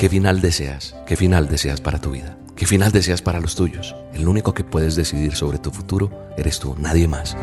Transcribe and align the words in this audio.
¿Qué 0.00 0.08
final 0.08 0.40
deseas? 0.40 0.96
¿Qué 1.04 1.14
final 1.14 1.46
deseas 1.46 1.82
para 1.82 2.00
tu 2.00 2.12
vida? 2.12 2.38
¿Qué 2.56 2.64
final 2.64 2.90
deseas 2.90 3.20
para 3.20 3.38
los 3.38 3.54
tuyos? 3.54 3.94
El 4.14 4.28
único 4.28 4.54
que 4.54 4.64
puedes 4.64 4.96
decidir 4.96 5.36
sobre 5.36 5.58
tu 5.58 5.70
futuro 5.70 6.10
eres 6.38 6.58
tú, 6.58 6.74
nadie 6.78 7.06
más. 7.06 7.36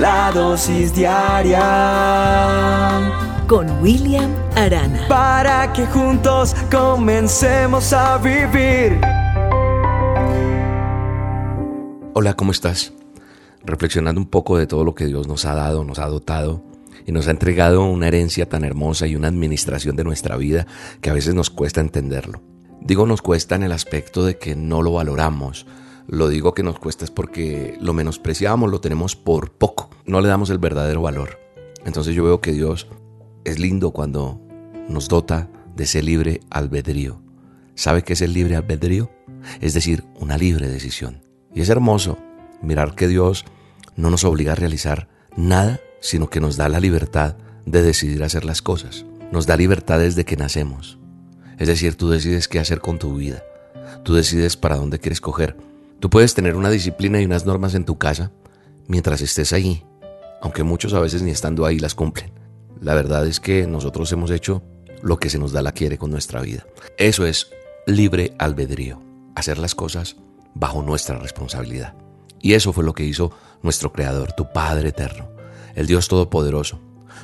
La 0.00 0.32
dosis 0.32 0.94
diaria 0.94 1.60
con 3.46 3.70
William 3.82 4.34
Arana. 4.56 5.06
Para 5.06 5.70
que 5.74 5.84
juntos 5.84 6.56
comencemos 6.72 7.92
a 7.92 8.16
vivir. 8.16 8.98
Hola, 12.14 12.32
¿cómo 12.32 12.52
estás? 12.52 12.94
Reflexionando 13.62 14.18
un 14.18 14.28
poco 14.28 14.56
de 14.56 14.66
todo 14.66 14.82
lo 14.82 14.94
que 14.94 15.04
Dios 15.04 15.28
nos 15.28 15.44
ha 15.44 15.54
dado, 15.54 15.84
nos 15.84 15.98
ha 15.98 16.06
dotado 16.06 16.62
y 17.06 17.12
nos 17.12 17.28
ha 17.28 17.32
entregado 17.32 17.84
una 17.84 18.08
herencia 18.08 18.48
tan 18.48 18.64
hermosa 18.64 19.06
y 19.06 19.16
una 19.16 19.28
administración 19.28 19.96
de 19.96 20.04
nuestra 20.04 20.36
vida 20.36 20.66
que 21.00 21.10
a 21.10 21.14
veces 21.14 21.34
nos 21.34 21.50
cuesta 21.50 21.80
entenderlo. 21.80 22.42
Digo 22.80 23.06
nos 23.06 23.22
cuesta 23.22 23.54
en 23.54 23.62
el 23.62 23.72
aspecto 23.72 24.24
de 24.24 24.38
que 24.38 24.56
no 24.56 24.82
lo 24.82 24.92
valoramos. 24.92 25.66
Lo 26.06 26.28
digo 26.28 26.52
que 26.54 26.62
nos 26.62 26.78
cuesta 26.78 27.04
es 27.04 27.10
porque 27.10 27.78
lo 27.80 27.94
menospreciamos, 27.94 28.70
lo 28.70 28.80
tenemos 28.80 29.16
por 29.16 29.52
poco, 29.52 29.90
no 30.04 30.20
le 30.20 30.28
damos 30.28 30.50
el 30.50 30.58
verdadero 30.58 31.02
valor. 31.02 31.38
Entonces 31.84 32.14
yo 32.14 32.24
veo 32.24 32.40
que 32.40 32.52
Dios 32.52 32.88
es 33.44 33.58
lindo 33.58 33.90
cuando 33.92 34.40
nos 34.88 35.08
dota 35.08 35.48
de 35.74 35.84
ese 35.84 36.02
libre 36.02 36.40
albedrío. 36.50 37.20
¿Sabe 37.74 38.02
qué 38.02 38.12
es 38.12 38.22
el 38.22 38.32
libre 38.32 38.56
albedrío? 38.56 39.10
Es 39.60 39.74
decir, 39.74 40.04
una 40.20 40.38
libre 40.38 40.68
decisión. 40.68 41.22
Y 41.54 41.60
es 41.60 41.68
hermoso 41.68 42.18
mirar 42.62 42.94
que 42.94 43.08
Dios 43.08 43.44
no 43.96 44.10
nos 44.10 44.24
obliga 44.24 44.52
a 44.52 44.56
realizar 44.56 45.08
nada 45.36 45.80
sino 46.04 46.28
que 46.28 46.38
nos 46.38 46.58
da 46.58 46.68
la 46.68 46.80
libertad 46.80 47.34
de 47.64 47.82
decidir 47.82 48.22
hacer 48.24 48.44
las 48.44 48.60
cosas. 48.60 49.06
Nos 49.32 49.46
da 49.46 49.56
libertad 49.56 49.98
desde 49.98 50.26
que 50.26 50.36
nacemos. 50.36 50.98
Es 51.58 51.66
decir, 51.66 51.96
tú 51.96 52.10
decides 52.10 52.46
qué 52.46 52.58
hacer 52.58 52.80
con 52.80 52.98
tu 52.98 53.16
vida. 53.16 53.42
Tú 54.02 54.12
decides 54.12 54.58
para 54.58 54.76
dónde 54.76 54.98
quieres 54.98 55.22
coger. 55.22 55.56
Tú 56.00 56.10
puedes 56.10 56.34
tener 56.34 56.56
una 56.56 56.68
disciplina 56.68 57.22
y 57.22 57.24
unas 57.24 57.46
normas 57.46 57.74
en 57.74 57.86
tu 57.86 57.96
casa 57.96 58.32
mientras 58.86 59.22
estés 59.22 59.54
ahí, 59.54 59.82
aunque 60.42 60.62
muchos 60.62 60.92
a 60.92 61.00
veces 61.00 61.22
ni 61.22 61.30
estando 61.30 61.64
ahí 61.64 61.78
las 61.78 61.94
cumplen. 61.94 62.30
La 62.82 62.92
verdad 62.92 63.26
es 63.26 63.40
que 63.40 63.66
nosotros 63.66 64.12
hemos 64.12 64.30
hecho 64.30 64.62
lo 65.00 65.16
que 65.16 65.30
se 65.30 65.38
nos 65.38 65.52
da 65.52 65.62
la 65.62 65.72
quiere 65.72 65.96
con 65.96 66.10
nuestra 66.10 66.42
vida. 66.42 66.66
Eso 66.98 67.24
es 67.24 67.48
libre 67.86 68.34
albedrío, 68.38 69.00
hacer 69.34 69.56
las 69.56 69.74
cosas 69.74 70.16
bajo 70.52 70.82
nuestra 70.82 71.18
responsabilidad. 71.18 71.94
Y 72.42 72.52
eso 72.52 72.74
fue 72.74 72.84
lo 72.84 72.92
que 72.92 73.06
hizo 73.06 73.32
nuestro 73.62 73.90
Creador, 73.90 74.32
tu 74.32 74.52
Padre 74.52 74.90
Eterno 74.90 75.34
el 75.74 75.86
Dios 75.86 76.08
Todopoderoso, 76.08 76.80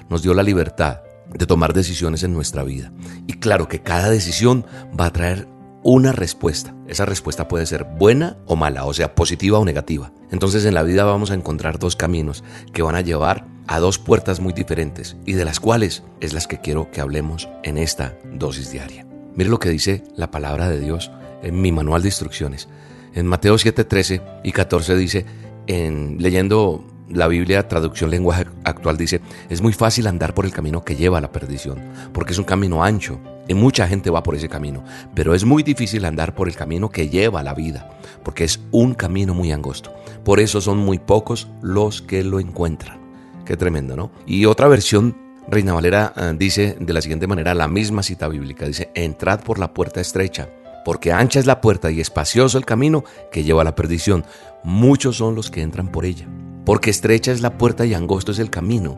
nos 0.08 0.22
dio 0.22 0.34
la 0.34 0.42
libertad 0.42 1.00
de 1.32 1.46
tomar 1.46 1.72
decisiones 1.72 2.22
en 2.22 2.32
nuestra 2.32 2.64
vida. 2.64 2.92
Y 3.26 3.34
claro 3.34 3.68
que 3.68 3.82
cada 3.82 4.10
decisión 4.10 4.66
va 4.98 5.06
a 5.06 5.12
traer 5.12 5.48
una 5.82 6.12
respuesta. 6.12 6.74
Esa 6.88 7.06
respuesta 7.06 7.48
puede 7.48 7.66
ser 7.66 7.84
buena 7.84 8.36
o 8.46 8.56
mala, 8.56 8.84
o 8.84 8.92
sea, 8.92 9.14
positiva 9.14 9.58
o 9.58 9.64
negativa. 9.64 10.12
Entonces 10.30 10.64
en 10.64 10.74
la 10.74 10.82
vida 10.82 11.04
vamos 11.04 11.30
a 11.30 11.34
encontrar 11.34 11.78
dos 11.78 11.96
caminos 11.96 12.44
que 12.72 12.82
van 12.82 12.96
a 12.96 13.00
llevar 13.00 13.46
a 13.66 13.78
dos 13.78 13.98
puertas 13.98 14.40
muy 14.40 14.52
diferentes 14.52 15.16
y 15.24 15.34
de 15.34 15.44
las 15.44 15.60
cuales 15.60 16.02
es 16.20 16.32
las 16.32 16.46
que 16.46 16.60
quiero 16.60 16.90
que 16.90 17.00
hablemos 17.00 17.48
en 17.62 17.78
esta 17.78 18.18
dosis 18.32 18.70
diaria. 18.72 19.06
Mire 19.34 19.48
lo 19.48 19.58
que 19.58 19.70
dice 19.70 20.04
la 20.16 20.30
palabra 20.30 20.68
de 20.68 20.80
Dios 20.80 21.10
en 21.42 21.60
mi 21.60 21.72
manual 21.72 22.02
de 22.02 22.08
instrucciones. 22.08 22.68
En 23.14 23.26
Mateo 23.26 23.56
7, 23.58 23.84
13 23.84 24.22
y 24.44 24.52
14 24.52 24.96
dice, 24.96 25.26
en, 25.66 26.16
leyendo 26.18 26.84
la 27.12 27.28
Biblia, 27.28 27.66
traducción 27.68 28.10
lenguaje 28.10 28.46
actual, 28.64 28.96
dice, 28.96 29.20
es 29.48 29.60
muy 29.60 29.72
fácil 29.72 30.06
andar 30.06 30.34
por 30.34 30.44
el 30.44 30.52
camino 30.52 30.84
que 30.84 30.96
lleva 30.96 31.18
a 31.18 31.20
la 31.20 31.32
perdición, 31.32 31.78
porque 32.12 32.32
es 32.32 32.38
un 32.38 32.44
camino 32.44 32.82
ancho 32.82 33.20
y 33.48 33.54
mucha 33.54 33.88
gente 33.88 34.10
va 34.10 34.22
por 34.22 34.36
ese 34.36 34.48
camino, 34.48 34.84
pero 35.14 35.34
es 35.34 35.44
muy 35.44 35.62
difícil 35.62 36.04
andar 36.04 36.34
por 36.34 36.48
el 36.48 36.54
camino 36.54 36.88
que 36.88 37.08
lleva 37.08 37.40
a 37.40 37.42
la 37.42 37.54
vida, 37.54 37.98
porque 38.22 38.44
es 38.44 38.60
un 38.70 38.94
camino 38.94 39.34
muy 39.34 39.52
angosto. 39.52 39.92
Por 40.24 40.38
eso 40.38 40.60
son 40.60 40.78
muy 40.78 40.98
pocos 40.98 41.48
los 41.62 42.02
que 42.02 42.22
lo 42.22 42.38
encuentran. 42.38 43.00
Qué 43.44 43.56
tremendo, 43.56 43.96
¿no? 43.96 44.12
Y 44.26 44.44
otra 44.44 44.68
versión, 44.68 45.16
Reina 45.48 45.72
Valera 45.72 46.12
eh, 46.16 46.34
dice 46.38 46.76
de 46.78 46.92
la 46.92 47.02
siguiente 47.02 47.26
manera, 47.26 47.54
la 47.54 47.66
misma 47.66 48.02
cita 48.02 48.28
bíblica, 48.28 48.66
dice, 48.66 48.90
entrad 48.94 49.40
por 49.40 49.58
la 49.58 49.74
puerta 49.74 50.00
estrecha, 50.00 50.48
porque 50.84 51.12
ancha 51.12 51.40
es 51.40 51.46
la 51.46 51.60
puerta 51.60 51.90
y 51.90 52.00
espacioso 52.00 52.56
el 52.56 52.64
camino 52.64 53.04
que 53.32 53.42
lleva 53.42 53.62
a 53.62 53.64
la 53.64 53.74
perdición. 53.74 54.24
Muchos 54.62 55.16
son 55.16 55.34
los 55.34 55.50
que 55.50 55.62
entran 55.62 55.88
por 55.88 56.04
ella 56.04 56.26
porque 56.70 56.90
estrecha 56.90 57.32
es 57.32 57.40
la 57.40 57.58
puerta 57.58 57.84
y 57.84 57.94
angosto 57.94 58.30
es 58.30 58.38
el 58.38 58.48
camino 58.48 58.96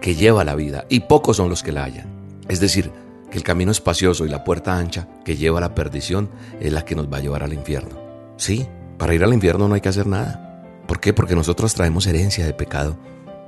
que 0.00 0.16
lleva 0.16 0.40
a 0.40 0.44
la 0.44 0.56
vida, 0.56 0.86
y 0.88 0.98
pocos 0.98 1.36
son 1.36 1.48
los 1.48 1.62
que 1.62 1.70
la 1.70 1.84
hallan. 1.84 2.08
Es 2.48 2.58
decir, 2.58 2.90
que 3.30 3.38
el 3.38 3.44
camino 3.44 3.70
espacioso 3.70 4.26
y 4.26 4.28
la 4.28 4.42
puerta 4.42 4.76
ancha 4.76 5.06
que 5.24 5.36
lleva 5.36 5.58
a 5.58 5.60
la 5.60 5.72
perdición 5.72 6.28
es 6.58 6.72
la 6.72 6.84
que 6.84 6.96
nos 6.96 7.06
va 7.06 7.18
a 7.18 7.20
llevar 7.20 7.44
al 7.44 7.52
infierno. 7.52 7.96
Sí, 8.38 8.66
para 8.98 9.14
ir 9.14 9.22
al 9.22 9.32
infierno 9.32 9.68
no 9.68 9.76
hay 9.76 9.80
que 9.80 9.88
hacer 9.88 10.08
nada. 10.08 10.64
¿Por 10.88 10.98
qué? 10.98 11.12
Porque 11.12 11.36
nosotros 11.36 11.74
traemos 11.74 12.08
herencia 12.08 12.44
de 12.44 12.54
pecado 12.54 12.96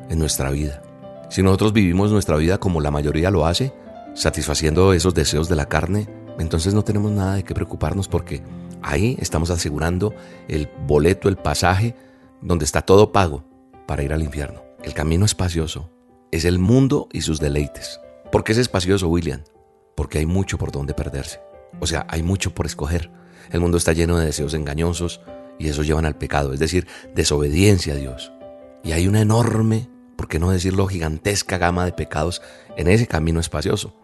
en 0.08 0.20
nuestra 0.20 0.50
vida. 0.50 0.80
Si 1.28 1.42
nosotros 1.42 1.72
vivimos 1.72 2.12
nuestra 2.12 2.36
vida 2.36 2.58
como 2.58 2.80
la 2.80 2.92
mayoría 2.92 3.32
lo 3.32 3.44
hace, 3.44 3.72
satisfaciendo 4.14 4.92
esos 4.92 5.14
deseos 5.14 5.48
de 5.48 5.56
la 5.56 5.66
carne, 5.66 6.06
entonces 6.38 6.74
no 6.74 6.84
tenemos 6.84 7.10
nada 7.10 7.34
de 7.34 7.42
qué 7.42 7.54
preocuparnos 7.54 8.06
porque 8.06 8.40
ahí 8.82 9.16
estamos 9.18 9.50
asegurando 9.50 10.14
el 10.46 10.70
boleto, 10.86 11.28
el 11.28 11.38
pasaje 11.38 11.96
donde 12.40 12.64
está 12.64 12.82
todo 12.82 13.10
pago 13.10 13.47
para 13.88 14.02
ir 14.02 14.12
al 14.12 14.22
infierno. 14.22 14.62
El 14.84 14.92
camino 14.92 15.24
espacioso 15.24 15.90
es 16.30 16.44
el 16.44 16.58
mundo 16.58 17.08
y 17.10 17.22
sus 17.22 17.40
deleites. 17.40 18.00
¿Por 18.30 18.44
qué 18.44 18.52
es 18.52 18.58
espacioso, 18.58 19.08
William? 19.08 19.42
Porque 19.96 20.18
hay 20.18 20.26
mucho 20.26 20.58
por 20.58 20.70
donde 20.70 20.92
perderse. 20.92 21.40
O 21.80 21.86
sea, 21.86 22.06
hay 22.10 22.22
mucho 22.22 22.54
por 22.54 22.66
escoger. 22.66 23.10
El 23.50 23.60
mundo 23.60 23.78
está 23.78 23.94
lleno 23.94 24.18
de 24.18 24.26
deseos 24.26 24.52
engañosos 24.52 25.22
y 25.58 25.68
esos 25.68 25.86
llevan 25.86 26.04
al 26.04 26.18
pecado, 26.18 26.52
es 26.52 26.60
decir, 26.60 26.86
desobediencia 27.14 27.94
a 27.94 27.96
Dios. 27.96 28.30
Y 28.84 28.92
hay 28.92 29.08
una 29.08 29.22
enorme, 29.22 29.88
por 30.16 30.28
qué 30.28 30.38
no 30.38 30.50
decirlo, 30.50 30.86
gigantesca 30.86 31.56
gama 31.56 31.86
de 31.86 31.92
pecados 31.92 32.42
en 32.76 32.88
ese 32.88 33.06
camino 33.06 33.40
espacioso. 33.40 33.96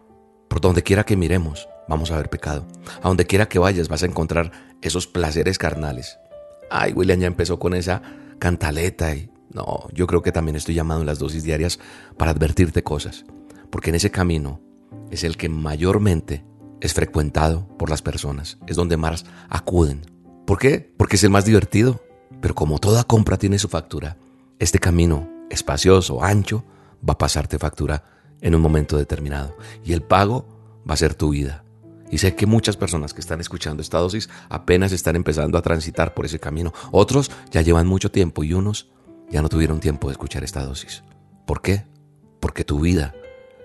Por 0.48 0.62
donde 0.62 0.82
quiera 0.82 1.04
que 1.04 1.16
miremos, 1.16 1.68
vamos 1.88 2.10
a 2.10 2.16
ver 2.16 2.30
pecado. 2.30 2.66
A 3.02 3.08
donde 3.08 3.26
quiera 3.26 3.50
que 3.50 3.58
vayas, 3.58 3.88
vas 3.88 4.02
a 4.02 4.06
encontrar 4.06 4.50
esos 4.80 5.06
placeres 5.06 5.58
carnales. 5.58 6.18
Ay, 6.70 6.94
William 6.94 7.20
ya 7.20 7.26
empezó 7.26 7.58
con 7.58 7.74
esa 7.74 8.00
cantaleta 8.38 9.14
y 9.14 9.30
no, 9.54 9.86
yo 9.92 10.06
creo 10.06 10.20
que 10.20 10.32
también 10.32 10.56
estoy 10.56 10.74
llamado 10.74 11.00
en 11.00 11.06
las 11.06 11.20
dosis 11.20 11.44
diarias 11.44 11.78
para 12.18 12.32
advertirte 12.32 12.82
cosas, 12.82 13.24
porque 13.70 13.90
en 13.90 13.96
ese 13.96 14.10
camino 14.10 14.60
es 15.10 15.24
el 15.24 15.36
que 15.36 15.48
mayormente 15.48 16.44
es 16.80 16.92
frecuentado 16.92 17.68
por 17.78 17.88
las 17.88 18.02
personas, 18.02 18.58
es 18.66 18.76
donde 18.76 18.96
más 18.96 19.24
acuden. 19.48 20.02
¿Por 20.44 20.58
qué? 20.58 20.92
Porque 20.96 21.16
es 21.16 21.24
el 21.24 21.30
más 21.30 21.44
divertido, 21.44 22.02
pero 22.40 22.54
como 22.54 22.78
toda 22.80 23.04
compra 23.04 23.38
tiene 23.38 23.58
su 23.58 23.68
factura, 23.68 24.16
este 24.58 24.80
camino 24.80 25.30
espacioso, 25.50 26.22
ancho, 26.22 26.64
va 27.08 27.14
a 27.14 27.18
pasarte 27.18 27.58
factura 27.58 28.04
en 28.40 28.54
un 28.54 28.60
momento 28.60 28.96
determinado 28.96 29.56
y 29.84 29.92
el 29.92 30.02
pago 30.02 30.82
va 30.88 30.94
a 30.94 30.98
ser 30.98 31.14
tu 31.14 31.30
vida. 31.30 31.64
Y 32.10 32.18
sé 32.18 32.34
que 32.34 32.46
muchas 32.46 32.76
personas 32.76 33.14
que 33.14 33.20
están 33.20 33.40
escuchando 33.40 33.82
esta 33.82 33.98
dosis 33.98 34.28
apenas 34.48 34.92
están 34.92 35.16
empezando 35.16 35.56
a 35.58 35.62
transitar 35.62 36.12
por 36.12 36.26
ese 36.26 36.38
camino. 36.38 36.72
Otros 36.92 37.30
ya 37.50 37.62
llevan 37.62 37.86
mucho 37.86 38.10
tiempo 38.10 38.44
y 38.44 38.52
unos 38.52 38.90
ya 39.30 39.42
no 39.42 39.48
tuvieron 39.48 39.80
tiempo 39.80 40.08
de 40.08 40.12
escuchar 40.12 40.44
esta 40.44 40.64
dosis. 40.64 41.02
¿Por 41.46 41.62
qué? 41.62 41.84
Porque 42.40 42.64
tu 42.64 42.80
vida 42.80 43.14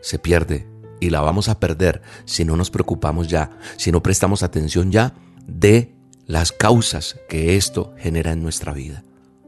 se 0.01 0.19
pierde 0.19 0.67
y 0.99 1.09
la 1.09 1.21
vamos 1.21 1.49
a 1.49 1.59
perder 1.59 2.01
si 2.25 2.45
no 2.45 2.55
nos 2.55 2.71
preocupamos 2.71 3.27
ya, 3.27 3.51
si 3.77 3.91
no 3.91 4.03
prestamos 4.03 4.43
atención 4.43 4.91
ya 4.91 5.13
de 5.47 5.95
las 6.25 6.51
causas 6.51 7.19
que 7.27 7.55
esto 7.55 7.93
genera 7.97 8.31
en 8.31 8.43
nuestra 8.43 8.73
vida. 8.73 9.03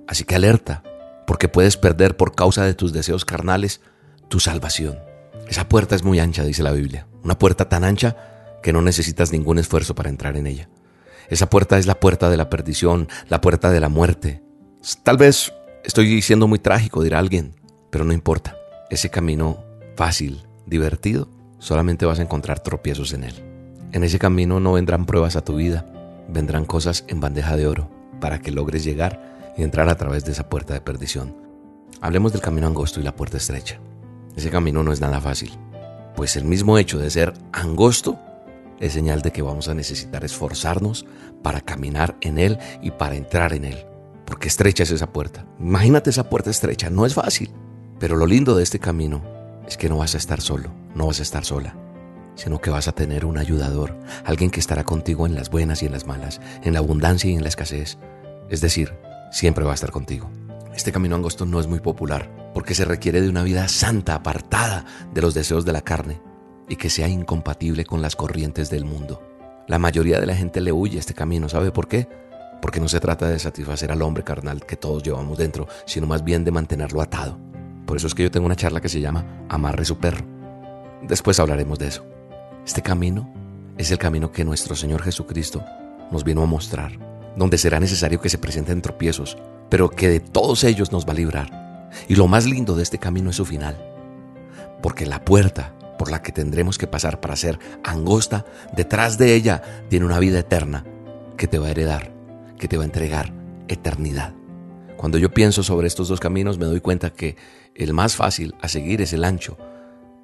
Así 0.07 0.23
que 0.23 0.35
alerta, 0.35 0.83
porque 1.27 1.47
puedes 1.47 1.77
perder 1.77 2.17
por 2.17 2.35
causa 2.35 2.65
de 2.65 2.73
tus 2.73 2.91
deseos 2.93 3.25
carnales 3.25 3.81
tu 4.27 4.39
salvación. 4.39 4.99
Esa 5.47 5.67
puerta 5.69 5.95
es 5.95 6.03
muy 6.03 6.19
ancha, 6.19 6.43
dice 6.43 6.63
la 6.63 6.71
Biblia. 6.71 7.07
Una 7.23 7.37
puerta 7.37 7.69
tan 7.69 7.83
ancha 7.83 8.15
que 8.63 8.73
no 8.73 8.81
necesitas 8.81 9.31
ningún 9.31 9.59
esfuerzo 9.59 9.95
para 9.95 10.09
entrar 10.09 10.37
en 10.37 10.47
ella. 10.47 10.69
Esa 11.29 11.49
puerta 11.49 11.77
es 11.77 11.85
la 11.85 11.99
puerta 11.99 12.29
de 12.29 12.37
la 12.37 12.49
perdición, 12.49 13.07
la 13.29 13.41
puerta 13.41 13.71
de 13.71 13.79
la 13.79 13.89
muerte. 13.89 14.41
Tal 15.03 15.17
vez 15.17 15.53
estoy 15.83 16.21
siendo 16.21 16.47
muy 16.47 16.59
trágico, 16.59 17.03
dirá 17.03 17.19
alguien, 17.19 17.53
pero 17.89 18.03
no 18.03 18.13
importa. 18.13 18.57
Ese 18.89 19.09
camino 19.09 19.63
fácil, 19.95 20.43
divertido, 20.65 21.29
solamente 21.59 22.05
vas 22.05 22.19
a 22.19 22.23
encontrar 22.23 22.59
tropiezos 22.59 23.13
en 23.13 23.23
él. 23.23 23.35
En 23.91 24.03
ese 24.03 24.19
camino 24.19 24.59
no 24.59 24.73
vendrán 24.73 25.05
pruebas 25.05 25.35
a 25.35 25.43
tu 25.43 25.55
vida, 25.55 25.85
vendrán 26.27 26.65
cosas 26.65 27.03
en 27.07 27.19
bandeja 27.19 27.57
de 27.57 27.67
oro 27.67 27.89
para 28.19 28.39
que 28.39 28.51
logres 28.51 28.83
llegar 28.83 29.53
y 29.57 29.63
entrar 29.63 29.89
a 29.89 29.95
través 29.95 30.23
de 30.25 30.31
esa 30.31 30.49
puerta 30.49 30.73
de 30.73 30.81
perdición. 30.81 31.35
Hablemos 31.99 32.31
del 32.31 32.41
camino 32.41 32.67
angosto 32.67 32.99
y 32.99 33.03
la 33.03 33.15
puerta 33.15 33.37
estrecha. 33.37 33.79
Ese 34.35 34.49
camino 34.49 34.81
no 34.81 34.93
es 34.93 35.01
nada 35.01 35.19
fácil, 35.19 35.51
pues 36.15 36.35
el 36.35 36.45
mismo 36.45 36.77
hecho 36.77 36.99
de 36.99 37.09
ser 37.09 37.33
angosto 37.51 38.17
es 38.79 38.93
señal 38.93 39.21
de 39.21 39.31
que 39.31 39.41
vamos 39.41 39.67
a 39.67 39.73
necesitar 39.73 40.23
esforzarnos 40.23 41.05
para 41.43 41.61
caminar 41.61 42.15
en 42.21 42.37
Él 42.37 42.57
y 42.81 42.91
para 42.91 43.15
entrar 43.15 43.53
en 43.53 43.65
Él. 43.65 43.90
Porque 44.31 44.47
estrecha 44.47 44.83
es 44.83 44.91
esa 44.91 45.11
puerta. 45.11 45.45
Imagínate 45.59 46.09
esa 46.09 46.29
puerta 46.29 46.49
estrecha, 46.49 46.89
no 46.89 47.05
es 47.05 47.13
fácil. 47.13 47.51
Pero 47.99 48.15
lo 48.15 48.25
lindo 48.25 48.55
de 48.55 48.63
este 48.63 48.79
camino 48.79 49.21
es 49.67 49.75
que 49.75 49.89
no 49.89 49.97
vas 49.97 50.15
a 50.15 50.19
estar 50.19 50.39
solo, 50.39 50.71
no 50.95 51.07
vas 51.07 51.19
a 51.19 51.23
estar 51.23 51.43
sola, 51.43 51.75
sino 52.35 52.61
que 52.61 52.69
vas 52.69 52.87
a 52.87 52.93
tener 52.93 53.25
un 53.25 53.37
ayudador, 53.37 53.93
alguien 54.23 54.49
que 54.49 54.61
estará 54.61 54.85
contigo 54.85 55.25
en 55.25 55.35
las 55.35 55.49
buenas 55.49 55.83
y 55.83 55.87
en 55.87 55.91
las 55.91 56.07
malas, 56.07 56.39
en 56.63 56.71
la 56.71 56.79
abundancia 56.79 57.29
y 57.29 57.35
en 57.35 57.43
la 57.43 57.49
escasez. 57.49 57.97
Es 58.49 58.61
decir, 58.61 58.93
siempre 59.33 59.65
va 59.65 59.71
a 59.71 59.75
estar 59.75 59.91
contigo. 59.91 60.31
Este 60.73 60.93
camino 60.93 61.17
angosto 61.17 61.45
no 61.45 61.59
es 61.59 61.67
muy 61.67 61.81
popular 61.81 62.31
porque 62.53 62.73
se 62.73 62.85
requiere 62.85 63.19
de 63.19 63.27
una 63.27 63.43
vida 63.43 63.67
santa, 63.67 64.15
apartada 64.15 64.85
de 65.13 65.21
los 65.21 65.33
deseos 65.33 65.65
de 65.65 65.73
la 65.73 65.81
carne 65.81 66.21
y 66.69 66.77
que 66.77 66.89
sea 66.89 67.09
incompatible 67.09 67.83
con 67.83 68.01
las 68.01 68.15
corrientes 68.15 68.69
del 68.69 68.85
mundo. 68.85 69.21
La 69.67 69.77
mayoría 69.77 70.21
de 70.21 70.25
la 70.25 70.35
gente 70.35 70.61
le 70.61 70.71
huye 70.71 70.95
a 70.95 70.99
este 71.01 71.13
camino, 71.13 71.49
¿sabe 71.49 71.73
por 71.73 71.89
qué? 71.89 72.07
Porque 72.61 72.79
no 72.79 72.87
se 72.87 72.99
trata 72.99 73.27
de 73.27 73.39
satisfacer 73.39 73.91
al 73.91 74.01
hombre 74.01 74.23
carnal 74.23 74.65
que 74.65 74.75
todos 74.75 75.03
llevamos 75.03 75.37
dentro, 75.37 75.67
sino 75.85 76.07
más 76.07 76.23
bien 76.23 76.43
de 76.43 76.51
mantenerlo 76.51 77.01
atado. 77.01 77.39
Por 77.85 77.97
eso 77.97 78.07
es 78.07 78.13
que 78.13 78.23
yo 78.23 78.31
tengo 78.31 78.45
una 78.45 78.55
charla 78.55 78.81
que 78.81 78.89
se 78.89 79.01
llama 79.01 79.45
Amarre 79.49 79.85
su 79.85 79.97
perro. 79.97 80.25
Después 81.01 81.39
hablaremos 81.39 81.79
de 81.79 81.87
eso. 81.87 82.05
Este 82.65 82.81
camino 82.81 83.33
es 83.77 83.91
el 83.91 83.97
camino 83.97 84.31
que 84.31 84.45
nuestro 84.45 84.75
Señor 84.75 85.01
Jesucristo 85.01 85.63
nos 86.11 86.23
vino 86.23 86.43
a 86.43 86.45
mostrar, 86.45 86.91
donde 87.35 87.57
será 87.57 87.79
necesario 87.79 88.21
que 88.21 88.29
se 88.29 88.37
presenten 88.37 88.81
tropiezos, 88.81 89.37
pero 89.69 89.89
que 89.89 90.09
de 90.09 90.19
todos 90.19 90.63
ellos 90.63 90.91
nos 90.91 91.07
va 91.07 91.13
a 91.13 91.15
librar. 91.15 91.89
Y 92.07 92.15
lo 92.15 92.27
más 92.27 92.45
lindo 92.45 92.75
de 92.75 92.83
este 92.83 92.99
camino 92.99 93.31
es 93.31 93.37
su 93.37 93.45
final, 93.45 93.77
porque 94.81 95.05
la 95.05 95.25
puerta 95.25 95.73
por 95.97 96.09
la 96.09 96.23
que 96.23 96.31
tendremos 96.31 96.77
que 96.79 96.87
pasar 96.87 97.19
para 97.19 97.35
ser 97.35 97.59
angosta, 97.83 98.45
detrás 98.75 99.19
de 99.19 99.35
ella 99.35 99.61
tiene 99.87 100.05
una 100.05 100.17
vida 100.17 100.39
eterna 100.39 100.83
que 101.37 101.47
te 101.47 101.59
va 101.59 101.67
a 101.67 101.69
heredar, 101.71 102.11
que 102.61 102.69
te 102.69 102.77
va 102.77 102.83
a 102.83 102.85
entregar 102.85 103.33
eternidad. 103.67 104.33
Cuando 104.95 105.17
yo 105.17 105.33
pienso 105.33 105.63
sobre 105.63 105.87
estos 105.87 106.07
dos 106.07 106.19
caminos 106.19 106.59
me 106.59 106.65
doy 106.65 106.79
cuenta 106.79 107.09
que 107.09 107.35
el 107.73 107.91
más 107.91 108.15
fácil 108.15 108.55
a 108.61 108.67
seguir 108.67 109.01
es 109.01 109.11
el 109.13 109.23
ancho, 109.23 109.57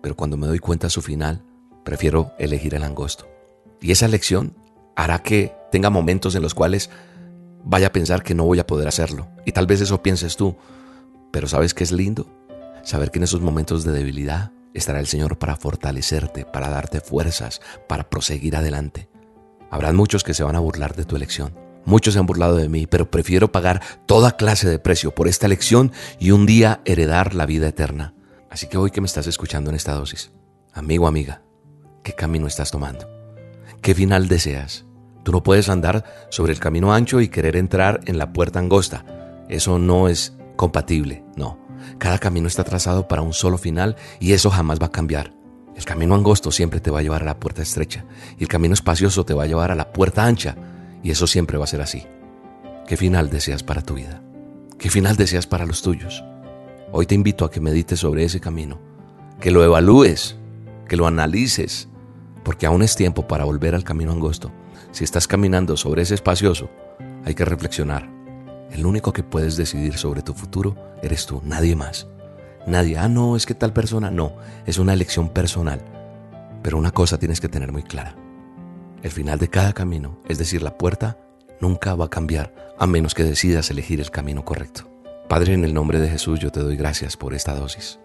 pero 0.02 0.16
cuando 0.16 0.38
me 0.38 0.48
doy 0.48 0.60
cuenta 0.60 0.90
su 0.90 1.02
final, 1.02 1.44
prefiero 1.84 2.32
elegir 2.38 2.76
el 2.76 2.84
angosto. 2.84 3.28
Y 3.82 3.92
esa 3.92 4.06
elección 4.06 4.56
hará 4.96 5.20
que 5.24 5.54
tenga 5.72 5.90
momentos 5.90 6.36
en 6.36 6.44
los 6.44 6.54
cuales 6.54 6.92
vaya 7.64 7.88
a 7.88 7.92
pensar 7.92 8.22
que 8.22 8.36
no 8.36 8.46
voy 8.46 8.60
a 8.60 8.68
poder 8.68 8.88
hacerlo. 8.88 9.28
Y 9.44 9.52
tal 9.52 9.66
vez 9.66 9.82
eso 9.82 10.04
pienses 10.04 10.38
tú, 10.38 10.56
pero 11.32 11.48
¿sabes 11.48 11.74
qué 11.74 11.84
es 11.84 11.92
lindo? 11.92 12.28
Saber 12.84 13.10
que 13.10 13.18
en 13.18 13.24
esos 13.24 13.42
momentos 13.42 13.84
de 13.84 13.94
debilidad 13.94 14.52
estará 14.76 15.00
el 15.00 15.08
Señor 15.08 15.40
para 15.40 15.56
fortalecerte, 15.56 16.46
para 16.46 16.70
darte 16.70 17.02
fuerzas, 17.02 17.62
para 17.90 18.10
proseguir 18.10 18.56
adelante. 18.56 19.10
Habrán 19.72 19.96
muchos 19.96 20.24
que 20.24 20.36
se 20.36 20.44
van 20.44 20.56
a 20.56 20.60
burlar 20.60 20.96
de 20.96 21.04
tu 21.04 21.16
elección. 21.16 21.67
Muchos 21.88 22.14
se 22.14 22.20
han 22.20 22.28
burlado 22.28 22.58
de 22.58 22.70
mí, 22.70 22.86
pero 22.86 23.10
prefiero 23.10 23.52
pagar 23.52 23.82
toda 24.06 24.38
clase 24.38 24.70
de 24.70 24.78
precio 24.78 25.16
por 25.16 25.28
esta 25.28 25.48
elección 25.48 25.92
y 26.20 26.30
un 26.30 26.46
día 26.46 26.82
heredar 26.86 27.34
la 27.34 27.48
vida 27.48 27.68
eterna. 27.68 28.14
Así 28.52 28.68
que 28.68 28.78
hoy 28.78 28.92
que 28.92 29.02
me 29.02 29.08
estás 29.08 29.26
escuchando 29.26 29.72
en 29.72 29.76
esta 29.76 29.94
dosis, 29.94 30.32
amigo, 30.74 31.08
amiga, 31.08 31.42
¿Qué 32.08 32.14
camino 32.14 32.48
estás 32.48 32.72
tomando? 32.72 33.06
¿Qué 33.82 33.94
final 33.94 34.30
deseas? 34.30 34.86
Tú 35.24 35.34
no 35.34 35.44
puedes 35.44 35.68
andar 35.68 36.06
sobre 36.30 36.54
el 36.54 36.60
camino 36.62 36.94
ancho 36.94 37.20
y 37.20 37.28
querer 37.28 37.58
entrar 37.58 38.00
en 38.06 38.18
la 38.18 38.32
puerta 38.32 38.60
angosta. 38.60 39.04
Eso 39.50 39.78
no 39.78 40.08
es 40.08 40.34
compatible, 40.56 41.26
no. 41.36 41.60
Cada 41.98 42.18
camino 42.18 42.48
está 42.48 42.64
trazado 42.64 43.10
para 43.10 43.24
un 43.24 43.34
solo 43.34 43.58
final 43.58 43.98
y 44.22 44.32
eso 44.32 44.50
jamás 44.50 44.80
va 44.82 44.86
a 44.86 44.92
cambiar. 44.94 45.34
El 45.76 45.84
camino 45.84 46.16
angosto 46.16 46.50
siempre 46.50 46.80
te 46.80 46.92
va 46.92 47.00
a 47.00 47.02
llevar 47.02 47.24
a 47.24 47.26
la 47.26 47.42
puerta 47.42 47.62
estrecha 47.62 48.06
y 48.40 48.44
el 48.44 48.48
camino 48.48 48.74
espacioso 48.74 49.26
te 49.26 49.34
va 49.34 49.44
a 49.44 49.48
llevar 49.48 49.74
a 49.74 49.76
la 49.76 49.92
puerta 49.92 50.26
ancha 50.26 50.56
y 51.08 51.12
eso 51.12 51.26
siempre 51.26 51.58
va 51.58 51.64
a 51.64 51.68
ser 51.68 51.80
así. 51.80 52.04
¿Qué 52.86 52.98
final 52.98 53.30
deseas 53.30 53.64
para 53.64 53.82
tu 53.82 53.94
vida? 53.94 54.22
¿Qué 54.78 54.90
final 54.90 55.16
deseas 55.16 55.48
para 55.48 55.66
los 55.66 55.82
tuyos? 55.82 56.22
Hoy 56.92 57.06
te 57.06 57.16
invito 57.16 57.46
a 57.46 57.50
que 57.50 57.62
medites 57.62 58.02
sobre 58.02 58.26
ese 58.26 58.42
camino, 58.42 58.78
que 59.40 59.50
lo 59.50 59.64
evalúes, 59.64 60.36
que 60.86 60.98
lo 60.98 61.08
analices, 61.08 61.88
porque 62.44 62.66
aún 62.66 62.82
es 62.84 62.98
tiempo 62.98 63.26
para 63.26 63.46
volver 63.46 63.74
al 63.74 63.86
camino 63.86 64.12
angosto. 64.12 64.52
Si 64.92 65.06
estás 65.06 65.30
caminando 65.30 65.78
sobre 65.78 66.02
ese 66.02 66.14
espacioso, 66.14 66.70
hay 67.24 67.36
que 67.36 67.46
reflexionar. 67.46 68.10
El 68.70 68.86
único 68.86 69.14
que 69.14 69.24
puedes 69.24 69.56
decidir 69.56 69.98
sobre 69.98 70.24
tu 70.24 70.34
futuro 70.34 70.76
eres 71.02 71.26
tú, 71.26 71.42
nadie 71.46 71.78
más. 71.78 72.06
Nadie, 72.68 72.98
ah, 72.98 73.08
no, 73.08 73.38
es 73.38 73.46
que 73.46 73.56
tal 73.56 73.72
persona, 73.72 74.12
no, 74.12 74.36
es 74.66 74.78
una 74.78 74.92
elección 74.92 75.30
personal. 75.30 75.80
Pero 76.64 76.78
una 76.78 76.92
cosa 76.92 77.18
tienes 77.18 77.40
que 77.40 77.48
tener 77.48 77.72
muy 77.72 77.84
clara. 77.84 78.27
El 79.08 79.14
final 79.14 79.40
de 79.40 79.48
cada 79.48 79.72
camino, 79.72 80.22
es 80.28 80.38
decir, 80.38 80.62
la 80.62 80.78
puerta, 80.78 81.18
nunca 81.62 81.96
va 81.96 82.08
a 82.08 82.10
cambiar 82.10 82.54
a 82.78 82.86
menos 82.88 83.14
que 83.14 83.24
decidas 83.24 83.72
elegir 83.72 84.02
el 84.02 84.12
camino 84.12 84.44
correcto. 84.44 84.92
Padre, 85.30 85.54
en 85.54 85.64
el 85.64 85.74
nombre 85.74 85.98
de 86.02 86.10
Jesús 86.10 86.42
yo 86.42 86.52
te 86.52 86.60
doy 86.60 86.76
gracias 86.76 87.16
por 87.16 87.34
esta 87.34 87.56
dosis. 87.56 88.00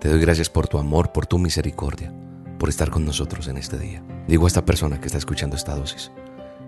Te 0.00 0.08
doy 0.08 0.20
gracias 0.20 0.50
por 0.50 0.66
tu 0.66 0.78
amor, 0.78 1.12
por 1.12 1.26
tu 1.26 1.38
misericordia 1.38 2.12
por 2.58 2.68
estar 2.68 2.90
con 2.90 3.04
nosotros 3.04 3.46
en 3.46 3.56
este 3.56 3.78
día. 3.78 4.02
Digo 4.26 4.44
a 4.44 4.48
esta 4.48 4.64
persona 4.64 5.00
que 5.00 5.06
está 5.06 5.16
escuchando 5.16 5.54
esta 5.54 5.76
dosis 5.76 6.10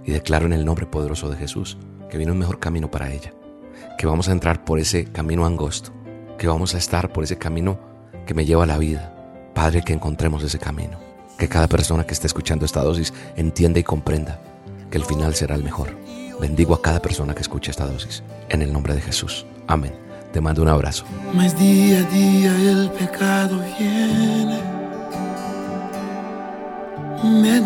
y 0.05 0.13
declaro 0.13 0.47
en 0.47 0.53
el 0.53 0.65
nombre 0.65 0.87
poderoso 0.87 1.29
de 1.29 1.37
Jesús 1.37 1.77
que 2.09 2.17
viene 2.17 2.31
un 2.31 2.39
mejor 2.39 2.61
camino 2.61 2.93
para 2.93 3.13
ella, 3.13 3.33
que 3.99 4.07
vamos 4.07 4.29
a 4.29 4.33
entrar 4.33 4.65
por 4.65 4.79
ese 4.79 5.07
camino 5.07 5.47
angosto, 5.47 5.93
que 6.39 6.47
vamos 6.47 6.77
a 6.77 6.79
estar 6.79 7.13
por 7.13 7.25
ese 7.25 7.39
camino 7.39 7.81
que 8.25 8.35
me 8.35 8.45
lleva 8.45 8.63
a 8.63 8.67
la 8.67 8.79
vida. 8.79 9.51
Padre, 9.53 9.83
que 9.83 9.93
encontremos 9.93 10.45
ese 10.45 10.61
camino, 10.61 10.99
que 11.39 11.49
cada 11.49 11.69
persona 11.69 12.05
que 12.05 12.15
esté 12.15 12.27
escuchando 12.27 12.65
esta 12.65 12.83
dosis 12.83 13.13
entienda 13.37 13.81
y 13.81 13.83
comprenda 13.83 14.41
que 14.91 14.99
el 14.99 15.05
final 15.05 15.35
será 15.35 15.55
el 15.55 15.65
mejor. 15.65 15.97
Bendigo 16.41 16.75
a 16.75 16.83
cada 16.83 17.01
persona 17.01 17.35
que 17.35 17.43
escuche 17.43 17.71
esta 17.71 17.87
dosis, 17.87 18.23
en 18.49 18.63
el 18.63 18.73
nombre 18.73 18.95
de 18.95 19.01
Jesús. 19.01 19.47
Amén. 19.67 19.95
Te 20.33 20.41
mando 20.41 20.63
un 20.63 20.69
abrazo. 20.69 21.05
Me 21.33 21.49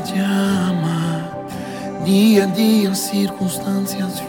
llama. 0.05 1.31
Día 2.05 2.45
a 2.45 2.47
día 2.47 2.95
circunstancias 2.95 4.23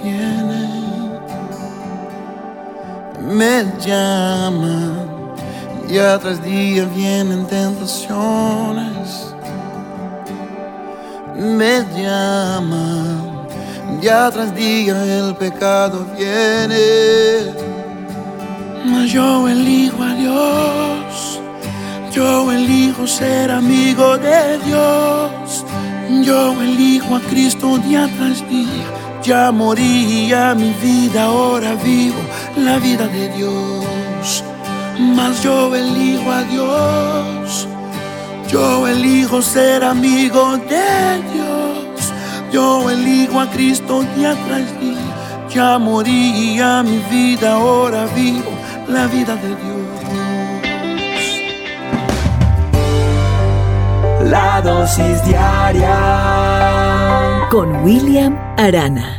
me. 3.22 5.19
Día 5.90 6.18
tras 6.20 6.42
día 6.44 6.86
vienen 6.96 7.46
tentaciones, 7.48 9.34
me 11.36 11.84
llama. 11.98 13.36
Día 14.00 14.30
tras 14.32 14.56
día 14.56 15.04
el 15.04 15.36
pecado 15.36 16.06
viene, 16.16 17.54
mas 18.86 19.12
yo 19.12 19.50
elijo 19.50 20.04
a 20.04 20.14
Dios 20.14 20.90
yo 22.12 22.52
elijo 22.52 23.06
ser 23.06 23.52
amigo 23.52 24.18
de 24.18 24.58
Dios. 24.66 25.66
Yo 26.24 26.62
elijo 26.62 27.16
a 27.16 27.22
Cristo 27.22 27.78
día 27.78 28.10
tras 28.18 28.48
día. 28.50 28.88
Ya 29.24 29.52
moría 29.52 30.56
mi 30.56 30.74
vida, 30.82 31.26
ahora 31.26 31.76
vivo 31.76 32.20
la 32.58 32.80
vida 32.80 33.08
de 33.08 33.30
Dios. 33.38 34.44
Mas 35.00 35.42
yo 35.42 35.74
elijo 35.74 36.30
a 36.32 36.44
Dios. 36.44 37.68
Yo 38.50 38.88
elijo 38.88 39.42
ser 39.42 39.84
amigo 39.84 40.58
de 40.58 41.24
Dios. 41.34 42.14
Yo 42.52 42.90
elijo 42.90 43.40
a 43.40 43.50
Cristo 43.50 44.04
día 44.16 44.36
tras 44.46 44.80
día. 44.80 44.98
Ya 45.50 45.80
moría 45.80 46.84
mi 46.84 47.00
vida, 47.10 47.54
ahora 47.54 48.06
vivo 48.16 48.52
la 48.88 49.08
vida 49.08 49.36
de 49.36 49.48
Dios. 49.48 49.70
La 54.30 54.62
dosis 54.62 55.24
diaria 55.26 55.98
con 57.50 57.84
William 57.84 58.38
Arana. 58.58 59.19